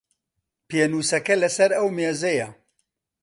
پێنووسەکە 0.69 1.35
لە 1.41 1.49
سەر 1.57 1.71
ئەو 1.77 1.87
مێزەیە. 1.97 2.47